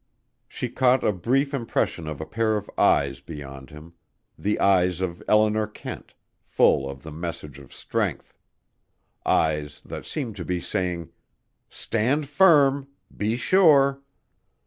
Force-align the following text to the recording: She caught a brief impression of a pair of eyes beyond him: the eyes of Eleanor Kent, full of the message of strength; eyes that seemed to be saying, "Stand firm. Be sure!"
She 0.47 0.67
caught 0.69 1.03
a 1.03 1.11
brief 1.13 1.53
impression 1.53 2.07
of 2.07 2.19
a 2.19 2.25
pair 2.25 2.57
of 2.57 2.67
eyes 2.75 3.19
beyond 3.21 3.69
him: 3.69 3.93
the 4.35 4.59
eyes 4.59 4.99
of 4.99 5.21
Eleanor 5.27 5.67
Kent, 5.67 6.15
full 6.43 6.89
of 6.89 7.03
the 7.03 7.11
message 7.11 7.59
of 7.59 7.71
strength; 7.71 8.35
eyes 9.27 9.79
that 9.83 10.07
seemed 10.07 10.37
to 10.37 10.43
be 10.43 10.59
saying, 10.59 11.11
"Stand 11.69 12.27
firm. 12.27 12.87
Be 13.15 13.37
sure!" 13.37 14.01